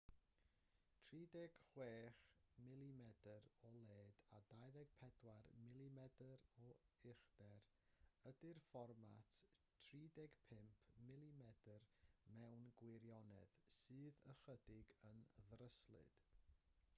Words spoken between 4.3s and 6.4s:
a 24mm o